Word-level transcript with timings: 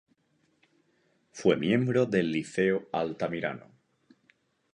Fue 1.31 1.57
miembro 1.57 2.07
del 2.07 2.31
Liceo 2.31 2.89
Altamirano. 2.91 3.67